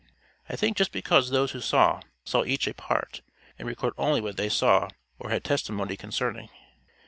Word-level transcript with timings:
I 0.49 0.55
think 0.55 0.77
just 0.77 0.91
because 0.91 1.29
those 1.29 1.51
who 1.51 1.59
saw, 1.61 2.01
saw 2.25 2.43
each 2.43 2.65
a 2.65 2.73
part, 2.73 3.21
and 3.59 3.67
record 3.67 3.93
only 3.99 4.19
what 4.19 4.35
they 4.35 4.49
saw 4.49 4.87
or 5.19 5.29
had 5.29 5.43
testimony 5.43 5.95
concerning. 5.95 6.49